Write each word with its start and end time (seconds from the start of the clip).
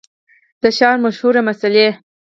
د 0.61 0.63
ښار 0.77 0.97
مشهورې 1.05 1.41
مسلۍ 1.49 1.87